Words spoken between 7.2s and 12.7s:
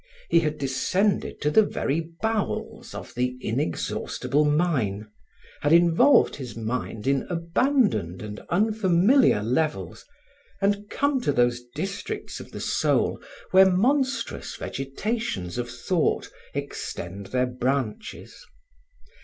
abandoned and unfamiliar levels, and come to those districts of the